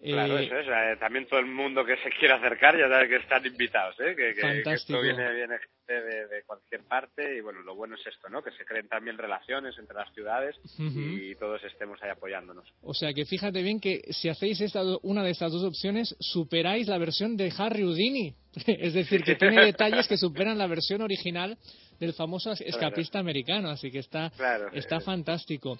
Claro, 0.00 0.38
Eh, 0.38 0.44
eso 0.44 0.56
es. 0.58 0.66
eh, 0.68 0.96
también 1.00 1.26
todo 1.26 1.40
el 1.40 1.46
mundo 1.46 1.84
que 1.84 1.96
se 1.96 2.10
quiera 2.20 2.36
acercar 2.36 2.78
ya 2.78 2.88
sabe 2.88 3.08
que 3.08 3.16
están 3.16 3.44
invitados, 3.44 3.96
¿eh? 3.98 4.14
que, 4.14 4.28
que- 4.28 4.34
que 4.34 4.40
Fantástico. 4.42 5.00
esto 5.00 5.00
viene, 5.02 5.34
viene 5.34 5.56
gente 5.58 6.00
de, 6.02 6.26
de 6.28 6.42
cualquier 6.44 6.82
parte 6.84 7.36
y 7.36 7.40
bueno, 7.40 7.62
lo 7.62 7.74
bueno 7.74 7.96
es 7.96 8.06
esto, 8.06 8.28
¿no? 8.28 8.40
Que 8.42 8.52
se 8.52 8.64
creen 8.64 8.86
también 8.88 9.18
relaciones 9.18 9.76
entre 9.76 9.96
las 9.96 10.12
ciudades 10.14 10.54
y 10.78 11.34
todos 11.34 11.64
estemos 11.64 12.00
ahí 12.02 12.10
apoyándonos. 12.10 12.68
O 12.82 12.94
sea 12.94 13.12
que 13.12 13.24
fíjate 13.24 13.60
bien 13.62 13.80
que 13.80 14.02
si 14.10 14.28
hacéis 14.28 14.60
esta, 14.60 14.82
una 15.02 15.24
de 15.24 15.30
estas 15.30 15.50
dos 15.50 15.64
opciones, 15.64 16.14
superáis 16.20 16.86
la 16.86 16.98
versión 16.98 17.36
de 17.36 17.52
Harry 17.58 17.82
Houdini. 17.82 18.34
es 18.66 18.94
decir, 18.94 19.22
que 19.24 19.34
tiene 19.34 19.64
detalles 19.64 20.06
que 20.06 20.16
superan 20.16 20.58
la 20.58 20.66
versión 20.68 21.02
original 21.02 21.58
del 21.98 22.12
famoso 22.14 22.52
escapista 22.52 23.18
americano. 23.18 23.68
Así 23.70 23.90
que 23.90 23.98
está, 23.98 24.30
Claro. 24.36 24.68
está 24.72 24.96
eh, 24.96 25.00
fantástico. 25.00 25.78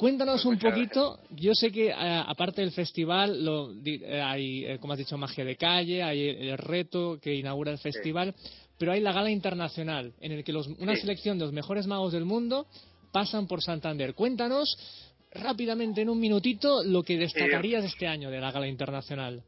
Cuéntanos 0.00 0.36
Pues 0.36 0.44
un 0.46 0.54
muchas 0.54 0.70
poquito, 0.72 1.18
yo 1.36 1.54
sé 1.54 1.70
que 1.70 1.88
eh, 1.88 1.92
aparte 1.94 2.62
del 2.62 2.70
festival 2.72 3.44
lo, 3.44 3.70
eh, 3.84 4.22
hay, 4.22 4.64
eh, 4.64 4.78
como 4.80 4.94
has 4.94 4.98
dicho, 4.98 5.18
magia 5.18 5.44
de 5.44 5.56
calle, 5.56 6.02
hay 6.02 6.26
el, 6.26 6.48
el 6.48 6.56
reto 6.58 7.18
que 7.20 7.34
inaugura 7.34 7.70
el 7.70 7.76
festival, 7.76 8.34
pero 8.78 8.92
hay 8.92 9.00
la 9.02 9.12
gala 9.12 9.30
internacional 9.30 10.14
en 10.22 10.32
el 10.32 10.42
que 10.42 10.54
los- 10.54 10.68
una 10.68 10.94
Sí. 10.94 11.02
selección 11.02 11.36
de 11.38 11.44
los 11.44 11.52
mejores 11.52 11.86
magos 11.86 12.14
del 12.14 12.24
mundo 12.24 12.66
pasan 13.12 13.46
por 13.46 13.62
Santander. 13.62 14.14
Cuéntanos 14.14 14.74
rápidamente 15.32 16.00
en 16.00 16.08
un 16.08 16.18
minutito 16.18 16.82
lo 16.82 17.02
que 17.02 17.18
destacarías 17.18 17.84
este 17.84 18.06
año 18.06 18.30
de 18.30 18.40
la 18.40 18.52
gala 18.52 18.68
internacional. 18.68 19.42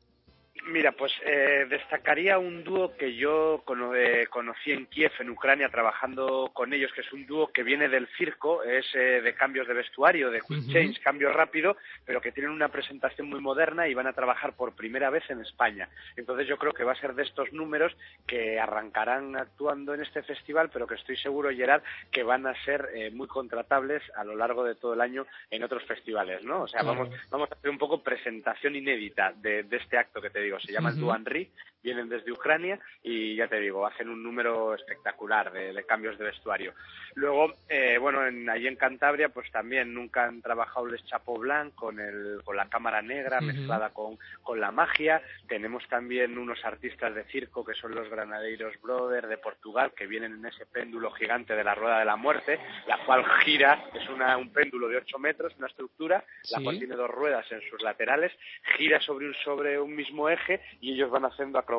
Mira, 0.65 0.93
pues 0.93 1.13
eh, 1.25 1.67
destacaría 1.69 2.39
un 2.39 2.63
dúo 2.63 2.95
que 2.97 3.15
yo 3.17 3.63
cono- 3.65 3.95
eh, 3.97 4.27
conocí 4.29 4.71
en 4.71 4.87
Kiev, 4.87 5.11
en 5.19 5.31
Ucrania, 5.31 5.71
trabajando 5.71 6.51
con 6.53 6.73
ellos, 6.73 6.93
que 6.93 7.01
es 7.01 7.13
un 7.13 7.27
dúo 7.27 7.51
que 7.51 7.63
viene 7.63 7.89
del 7.89 8.07
circo, 8.19 8.63
es 8.63 8.87
eh, 8.95 9.23
de 9.23 9.35
cambios 9.35 9.67
de 9.67 9.75
vestuario, 9.75 10.31
de 10.31 10.41
quick 10.43 10.59
change, 10.73 11.01
cambio 11.01 11.33
rápido, 11.33 11.77
pero 12.05 12.21
que 12.21 12.33
tienen 12.33 12.53
una 12.53 12.69
presentación 12.69 13.29
muy 13.29 13.41
moderna 13.41 13.89
y 13.89 13.95
van 13.95 14.07
a 14.07 14.13
trabajar 14.13 14.53
por 14.55 14.77
primera 14.77 15.09
vez 15.11 15.29
en 15.31 15.41
España. 15.41 15.89
Entonces 16.17 16.47
yo 16.47 16.59
creo 16.59 16.73
que 16.75 16.85
va 16.85 16.93
a 16.93 17.01
ser 17.01 17.15
de 17.15 17.23
estos 17.25 17.51
números 17.53 17.97
que 18.27 18.61
arrancarán 18.61 19.35
actuando 19.37 19.95
en 19.95 20.03
este 20.03 20.23
festival, 20.23 20.69
pero 20.71 20.87
que 20.87 20.95
estoy 20.97 21.17
seguro, 21.17 21.51
Gerard, 21.51 21.83
que 22.11 22.23
van 22.23 22.47
a 22.47 22.55
ser 22.65 22.91
eh, 22.95 23.11
muy 23.11 23.27
contratables 23.27 24.03
a 24.17 24.23
lo 24.23 24.37
largo 24.37 24.65
de 24.65 24.75
todo 24.75 24.93
el 24.95 25.01
año 25.01 25.27
en 25.51 25.65
otros 25.65 25.83
festivales, 25.85 26.45
¿no? 26.45 26.63
O 26.63 26.69
sea, 26.69 26.83
vamos, 26.83 27.09
vamos 27.31 27.51
a 27.51 27.55
hacer 27.55 27.71
un 27.71 27.79
poco 27.79 28.03
presentación 28.03 28.77
inédita 28.77 29.33
de, 29.35 29.63
de 29.65 29.77
este 29.79 29.97
acto 29.99 30.21
que 30.21 30.31
te 30.31 30.42
digo. 30.43 30.61
Se 30.61 30.73
llama 30.73 30.91
el 30.91 30.97
Ujú. 30.97 31.07
Duanri, 31.07 31.51
vienen 31.83 32.09
desde 32.09 32.33
Ucrania 32.33 32.79
y 33.03 33.35
ya 33.37 33.49
te 33.49 33.59
digo, 33.61 33.87
hacen 33.87 34.09
un 34.09 34.23
número 34.23 34.75
espectacular 34.75 35.53
de, 35.53 35.73
de 35.73 35.85
cambios 35.85 36.19
de 36.19 36.25
vestuario. 36.27 36.75
Luego, 37.15 37.53
eh, 37.69 37.99
bueno, 37.99 38.27
en, 38.27 38.49
allí 38.49 38.67
en 38.67 38.77
Cantabria, 38.77 39.29
pues 39.31 39.51
también 39.51 39.93
nunca 39.93 40.25
han 40.25 40.41
trabajado 40.41 40.87
el 40.87 41.03
Chapo 41.05 41.39
Blanc 41.39 41.75
con, 41.75 41.99
el, 42.01 42.41
con 42.45 42.57
la 42.57 42.69
cámara 42.69 43.03
negra 43.03 43.41
mezclada 43.41 43.91
con, 43.91 44.19
con 44.43 44.61
la 44.61 44.71
magia. 44.71 45.21
Tenemos 45.49 45.87
también 45.89 46.39
unos 46.39 46.65
artistas 46.65 47.15
de 47.15 47.25
circo 47.25 47.65
que 47.65 47.75
son 47.75 47.95
los 47.95 48.09
Granadeiros 48.09 48.81
Brothers 48.81 49.29
de 49.29 49.39
Portugal, 49.39 49.93
que 49.97 50.07
vienen 50.07 50.33
en 50.35 50.47
ese 50.47 50.67
péndulo 50.67 51.11
gigante 51.11 51.55
de 51.55 51.65
la 51.65 51.75
Rueda 51.75 51.99
de 51.99 52.05
la 52.05 52.17
Muerte, 52.17 52.59
la 52.87 52.99
cual 53.05 53.25
gira, 53.45 53.85
es 53.95 54.09
una, 54.09 54.37
un 54.39 54.53
péndulo 54.53 54.89
de 54.89 54.99
8 54.99 55.19
metros, 55.19 55.53
una 55.59 55.67
estructura, 55.67 56.25
la 56.51 56.59
Sí. 56.59 56.65
cual 56.65 56.79
tiene 56.79 56.95
dos 56.97 57.11
ruedas 57.11 57.51
en 57.51 57.61
sus 57.69 57.83
laterales, 57.83 58.33
gira 58.77 59.01
sobre 59.01 59.27
un, 59.27 59.35
sobre 59.45 59.81
un 59.81 59.95
mismo 59.95 60.29
eje 60.29 60.61
y 60.81 60.93
ellos 60.95 61.11
van 61.11 61.25
haciendo 61.25 61.59
acrobacias 61.59 61.72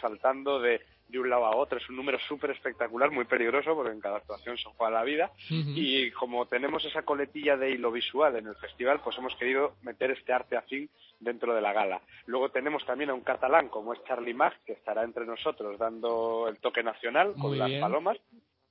saltando 0.00 0.60
de, 0.60 0.80
de 1.08 1.18
un 1.18 1.30
lado 1.30 1.46
a 1.46 1.56
otro. 1.56 1.78
Es 1.78 1.88
un 1.88 1.96
número 1.96 2.18
súper 2.28 2.50
espectacular, 2.50 3.10
muy 3.10 3.24
peligroso, 3.24 3.74
porque 3.74 3.92
en 3.92 4.00
cada 4.00 4.18
actuación 4.18 4.56
se 4.58 4.68
juega 4.70 4.98
la 4.98 5.04
vida. 5.04 5.30
Y 5.48 6.10
como 6.12 6.46
tenemos 6.46 6.84
esa 6.84 7.02
coletilla 7.02 7.56
de 7.56 7.70
hilo 7.70 7.92
visual 7.92 8.36
en 8.36 8.46
el 8.46 8.56
festival, 8.56 9.00
pues 9.02 9.16
hemos 9.18 9.34
querido 9.36 9.74
meter 9.82 10.10
este 10.10 10.32
arte 10.32 10.56
afín 10.56 10.88
dentro 11.20 11.54
de 11.54 11.60
la 11.60 11.72
gala. 11.72 12.00
Luego 12.26 12.50
tenemos 12.50 12.84
también 12.84 13.10
a 13.10 13.14
un 13.14 13.22
catalán 13.22 13.68
como 13.68 13.92
es 13.92 14.02
Charlie 14.04 14.34
Mag, 14.34 14.52
que 14.64 14.72
estará 14.72 15.04
entre 15.04 15.24
nosotros 15.26 15.78
dando 15.78 16.48
el 16.48 16.58
toque 16.58 16.82
nacional 16.82 17.34
con 17.40 17.58
las 17.58 17.70
palomas. 17.80 18.18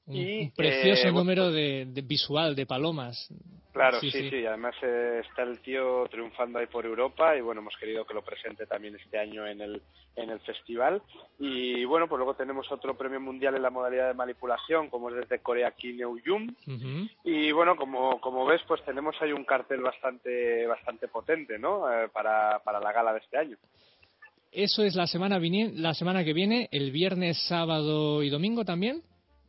Un, 0.08 0.16
y, 0.16 0.42
un 0.44 0.52
precioso 0.52 1.08
eh, 1.08 1.12
número 1.12 1.52
de, 1.52 1.86
de 1.88 2.02
visual 2.02 2.56
de 2.56 2.66
palomas. 2.66 3.30
Claro, 3.76 4.00
Sí, 4.00 4.10
sí, 4.10 4.22
sí. 4.22 4.30
sí, 4.30 4.46
Además 4.46 4.74
eh, 4.84 5.22
está 5.28 5.44
el 5.44 5.60
tío 5.60 6.08
triunfando 6.10 6.60
ahí 6.60 6.66
por 6.68 6.86
Europa 6.86 7.36
y 7.36 7.42
bueno, 7.42 7.60
hemos 7.60 7.76
querido 7.78 8.06
que 8.06 8.14
lo 8.14 8.24
presente 8.24 8.66
también 8.66 8.96
este 8.96 9.18
año 9.18 9.46
en 9.46 9.60
el 9.60 9.82
en 10.16 10.30
el 10.30 10.40
festival. 10.40 11.02
Y 11.40 11.84
bueno, 11.84 12.08
pues 12.08 12.18
luego 12.18 12.36
tenemos 12.36 12.72
otro 12.72 12.98
premio 12.98 13.20
mundial 13.20 13.54
en 13.56 13.62
la 13.62 13.70
modalidad 13.70 14.08
de 14.08 14.14
manipulación, 14.14 14.90
como 14.90 15.10
es 15.10 15.16
desde 15.16 15.40
Corea 15.40 15.72
Kim 15.72 15.98
Yum. 15.98 16.56
Y 17.26 17.52
bueno, 17.52 17.76
como, 17.76 18.22
como 18.22 18.46
ves, 18.46 18.62
pues 18.66 18.82
tenemos 18.86 19.14
ahí 19.20 19.34
un 19.34 19.44
cartel 19.44 19.82
bastante 19.82 20.66
bastante 20.68 21.10
potente, 21.10 21.60
¿no? 21.60 21.92
Eh, 21.92 22.08
para, 22.14 22.60
para 22.64 22.80
la 22.80 22.94
gala 22.94 23.12
de 23.12 23.20
este 23.20 23.38
año. 23.38 23.58
Eso 24.54 24.84
es 24.84 24.96
la 24.96 25.06
semana, 25.06 25.38
la 25.74 25.94
semana 25.94 26.24
que 26.24 26.32
viene, 26.32 26.70
el 26.72 26.92
viernes, 26.92 27.46
sábado 27.50 28.24
y 28.24 28.30
domingo 28.30 28.64
también. 28.64 29.02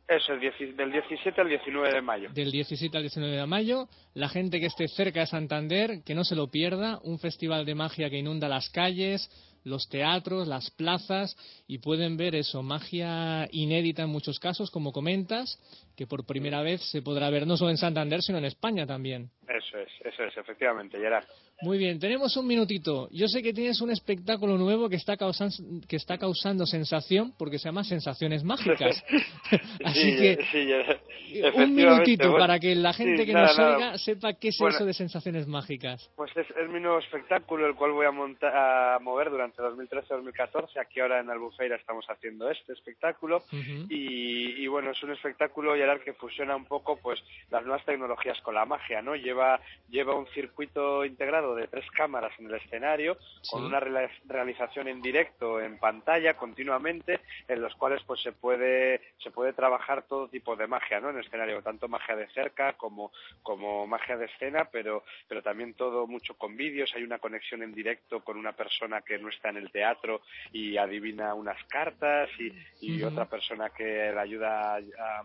Eso, 0.07 0.33
el 0.33 0.75
del 0.77 0.91
17 0.91 1.41
al 1.41 1.49
19 1.49 1.93
de 1.93 2.01
mayo. 2.01 2.29
del 2.29 2.49
17 2.49 2.95
al 2.95 3.03
19 3.03 3.35
de 3.35 3.45
mayo. 3.45 3.89
La 4.13 4.29
gente 4.29 4.61
que 4.61 4.67
esté 4.67 4.87
cerca 4.87 5.19
de 5.19 5.27
Santander, 5.27 6.01
que 6.05 6.15
no 6.15 6.23
se 6.23 6.35
lo 6.35 6.47
pierda, 6.49 6.99
un 7.03 7.19
festival 7.19 7.65
de 7.65 7.75
magia 7.75 8.09
que 8.09 8.17
inunda 8.17 8.47
las 8.47 8.69
calles, 8.69 9.29
los 9.65 9.89
teatros, 9.89 10.47
las 10.47 10.71
plazas 10.71 11.35
y 11.67 11.79
pueden 11.79 12.15
ver 12.15 12.35
eso, 12.35 12.63
magia 12.63 13.49
inédita 13.51 14.03
en 14.03 14.09
muchos 14.09 14.39
casos, 14.39 14.71
como 14.71 14.93
comentas, 14.93 15.59
que 15.97 16.07
por 16.07 16.25
primera 16.25 16.61
vez 16.61 16.81
se 16.89 17.01
podrá 17.01 17.29
ver 17.29 17.45
no 17.45 17.57
solo 17.57 17.71
en 17.71 17.77
Santander, 17.77 18.21
sino 18.21 18.37
en 18.37 18.45
España 18.45 18.87
también. 18.87 19.29
Eso 19.57 19.77
es, 19.79 19.89
eso 20.05 20.23
es, 20.23 20.37
efectivamente, 20.37 20.97
Gerard. 20.99 21.25
Muy 21.61 21.79
bien, 21.79 21.99
tenemos 21.99 22.37
un 22.37 22.45
minutito. 22.45 23.09
Yo 23.11 23.27
sé 23.27 23.41
que 23.41 23.51
tienes 23.51 23.81
un 23.81 23.89
espectáculo 23.89 24.57
nuevo 24.59 24.87
que 24.89 24.95
está 24.97 25.17
causando, 25.17 25.55
que 25.87 25.95
está 25.95 26.17
causando 26.19 26.67
sensación 26.67 27.33
porque 27.37 27.57
se 27.57 27.65
llama 27.69 27.83
Sensaciones 27.83 28.43
Mágicas. 28.43 29.03
Así 29.83 30.11
Sí, 30.11 30.17
que 30.17 30.37
sí, 30.51 30.67
Gerard. 30.67 31.55
un 31.55 31.73
minutito 31.73 32.25
bueno, 32.29 32.37
para 32.39 32.59
que 32.59 32.75
la 32.75 32.93
gente 32.93 33.17
sí, 33.21 33.25
que 33.25 33.33
nada, 33.33 33.47
nos 33.47 33.57
nada. 33.57 33.75
oiga 33.75 33.97
sepa 33.97 34.33
qué 34.33 34.49
es 34.49 34.57
Bueno. 34.59 34.75
eso 34.75 34.85
de 34.85 34.93
Sensaciones 34.93 35.47
Mágicas. 35.47 36.11
Pues 36.15 36.29
es, 36.37 36.45
es 36.51 36.69
mi 36.69 36.79
nuevo 36.79 36.99
espectáculo, 36.99 37.65
el 37.65 37.73
cual 37.75 37.91
voy 37.93 38.05
a, 38.05 38.11
monta- 38.11 38.95
a 38.95 38.99
mover 38.99 39.31
durante 39.31 39.59
2013-2014. 39.63 40.79
Aquí 40.79 40.99
ahora 40.99 41.19
en 41.21 41.29
Albufeira 41.31 41.75
estamos 41.75 42.05
haciendo 42.07 42.51
este 42.51 42.73
espectáculo. 42.73 43.43
Y, 43.89 44.63
y 44.63 44.67
bueno, 44.67 44.91
es 44.91 45.01
un 45.01 45.11
espectáculo, 45.11 45.73
Gerard, 45.75 46.01
que 46.01 46.13
fusiona 46.13 46.55
un 46.55 46.65
poco 46.65 46.97
pues 47.01 47.19
las 47.49 47.63
nuevas 47.63 47.83
tecnologías 47.85 48.39
con 48.41 48.53
la 48.55 48.65
magia, 48.65 49.01
¿no? 49.01 49.15
Lleva 49.15 49.46
lleva, 49.47 49.61
lleva 49.89 50.15
un 50.15 50.27
circuito 50.27 51.05
integrado 51.05 51.55
de 51.55 51.67
tres 51.67 51.89
cámaras 51.91 52.31
en 52.39 52.47
el 52.47 52.55
escenario, 52.55 53.17
con 53.49 53.63
una 53.63 53.79
realización 53.79 54.87
en 54.87 55.01
directo, 55.01 55.61
en 55.61 55.77
pantalla, 55.77 56.35
continuamente, 56.35 57.21
en 57.47 57.61
los 57.61 57.73
cuales 57.75 58.01
pues 58.03 58.21
se 58.21 58.31
puede, 58.31 59.01
se 59.19 59.31
puede 59.31 59.53
trabajar 59.53 60.03
todo 60.03 60.27
tipo 60.27 60.55
de 60.55 60.67
magia, 60.67 60.99
¿no? 60.99 61.09
En 61.09 61.17
el 61.17 61.25
escenario, 61.25 61.61
tanto 61.61 61.87
magia 61.87 62.15
de 62.15 62.27
cerca 62.29 62.73
como, 62.73 63.11
como 63.41 63.87
magia 63.87 64.17
de 64.17 64.25
escena, 64.25 64.69
pero, 64.71 65.03
pero 65.27 65.41
también 65.41 65.73
todo 65.73 66.07
mucho 66.07 66.35
con 66.35 66.55
vídeos, 66.57 66.91
hay 66.95 67.03
una 67.03 67.19
conexión 67.19 67.63
en 67.63 67.73
directo 67.73 68.23
con 68.23 68.37
una 68.37 68.53
persona 68.53 69.01
que 69.01 69.17
no 69.17 69.29
está 69.29 69.49
en 69.49 69.57
el 69.57 69.71
teatro 69.71 70.21
y 70.51 70.77
adivina 70.77 71.33
unas 71.33 71.63
cartas 71.65 72.29
y, 72.39 72.51
y 72.81 73.03
otra 73.03 73.25
persona 73.25 73.69
que 73.69 73.83
le 73.83 74.19
ayuda 74.19 74.75
a, 74.75 75.23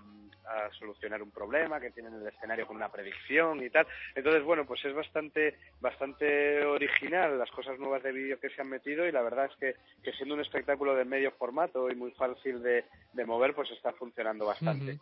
solucionar 0.79 1.23
un 1.23 1.31
problema 1.31 1.81
que 1.81 1.91
tiene 1.91 2.09
en 2.09 2.17
el 2.17 2.27
escenario 2.27 2.67
con 2.67 2.77
una 2.77 2.91
predicción 2.91 3.63
y 3.65 3.71
tal. 3.71 3.87
Entonces, 4.15 4.43
bueno, 4.45 4.67
pues 4.67 4.85
es 4.85 4.95
bastante, 4.95 5.59
bastante 5.81 6.65
original 6.65 7.39
las 7.39 7.51
cosas 7.51 7.79
nuevas 7.79 8.03
de 8.03 8.13
vídeo 8.13 8.41
que 8.41 8.51
se 8.51 8.61
han 8.61 8.69
metido 8.69 9.07
y 9.07 9.13
la 9.13 9.23
verdad 9.23 9.47
es 9.47 9.57
que, 9.59 9.75
que 10.03 10.13
siendo 10.17 10.35
un 10.35 10.41
espectáculo 10.41 10.95
de 10.95 11.05
medio 11.05 11.33
formato 11.33 11.91
y 11.91 11.95
muy 11.95 12.11
fácil 12.13 12.63
de, 12.63 12.85
de 13.13 13.25
mover, 13.25 13.55
pues 13.55 13.71
está 13.71 13.93
funcionando 13.93 14.47
bastante. 14.47 14.99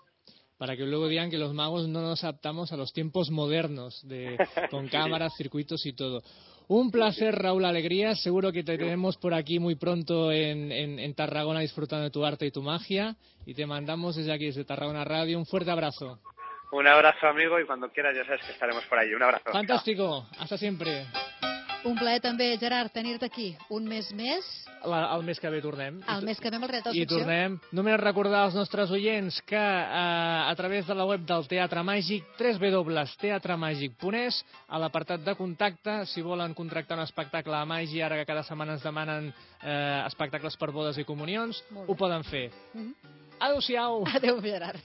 para 0.58 0.76
que 0.76 0.84
luego 0.84 1.08
digan 1.08 1.30
que 1.30 1.38
los 1.38 1.54
magos 1.54 1.88
no 1.88 2.02
nos 2.02 2.22
adaptamos 2.22 2.72
a 2.72 2.76
los 2.76 2.92
tiempos 2.92 3.30
modernos, 3.30 4.06
de, 4.06 4.36
con 4.70 4.88
cámaras, 4.88 5.32
circuitos 5.36 5.86
y 5.86 5.92
todo. 5.92 6.22
Un 6.72 6.92
placer, 6.92 7.34
Raúl 7.34 7.64
Alegría. 7.64 8.14
Seguro 8.14 8.52
que 8.52 8.62
te 8.62 8.78
tenemos 8.78 9.16
por 9.16 9.34
aquí 9.34 9.58
muy 9.58 9.74
pronto 9.74 10.30
en, 10.30 10.70
en, 10.70 11.14
Tarragona 11.16 11.58
disfrutando 11.58 12.04
de 12.04 12.12
tu 12.12 12.24
arte 12.24 12.46
y 12.46 12.52
tu 12.52 12.62
magia. 12.62 13.16
Y 13.44 13.54
te 13.54 13.66
mandamos 13.66 14.14
desde 14.14 14.32
aquí, 14.32 14.46
desde 14.46 14.64
Tarragona 14.64 15.04
Radio, 15.04 15.36
un 15.36 15.46
fuerte 15.46 15.72
abrazo. 15.72 16.20
Un 16.70 16.86
abrazo, 16.86 17.26
amigo, 17.26 17.58
y 17.58 17.66
cuando 17.66 17.88
quieras 17.88 18.14
ya 18.14 18.24
sabes 18.24 18.46
que 18.46 18.52
estaremos 18.52 18.84
por 18.84 19.00
ahí. 19.00 19.12
Un 19.12 19.20
abrazo. 19.24 19.50
Fantástico. 19.50 20.28
Hasta 20.38 20.56
siempre. 20.56 21.06
Un 21.80 21.96
plaer 21.96 22.20
també, 22.20 22.58
Gerard, 22.60 22.92
tenir-te 22.92 23.24
aquí 23.24 23.56
un 23.72 23.86
mes 23.88 24.10
més. 24.12 24.44
La, 24.84 25.14
el 25.14 25.22
mes 25.24 25.38
que 25.40 25.48
ve 25.52 25.62
tornem. 25.64 26.02
El 26.12 26.24
mes 26.26 26.40
que 26.40 26.50
ve 26.52 26.56
amb 26.58 26.64
el 26.66 26.70
Realitat 26.70 26.94
I 26.94 26.98
Ficció. 27.00 27.18
tornem. 27.22 27.58
Només 27.76 28.00
recordar 28.00 28.40
als 28.44 28.54
nostres 28.56 28.90
oients 28.92 29.40
que 29.48 29.56
eh, 29.56 30.42
a 30.44 30.54
través 30.58 30.86
de 30.86 30.94
la 30.96 31.04
web 31.08 31.20
del 31.28 31.46
Teatre 31.48 31.82
Màgic, 31.86 32.24
www.teatremàgic.es, 32.36 34.44
a 34.68 34.78
l'apartat 34.82 35.20
de 35.24 35.34
contacte, 35.38 36.06
si 36.12 36.20
volen 36.20 36.54
contractar 36.54 36.96
un 36.98 37.04
espectacle 37.06 37.56
a 37.56 37.64
màgia, 37.64 38.06
ara 38.06 38.16
que 38.20 38.26
cada 38.28 38.42
setmana 38.44 38.72
ens 38.76 38.84
demanen 38.84 39.22
eh, 39.30 40.04
espectacles 40.04 40.56
per 40.60 40.70
bodes 40.76 40.98
i 41.00 41.04
comunions, 41.08 41.64
ho 41.86 41.94
poden 41.96 42.22
fer. 42.28 42.50
Mm 42.74 42.80
-hmm. 42.80 42.94
Adéu-siau. 43.40 44.04
Adéu, 44.04 44.40
Gerard. 44.42 44.80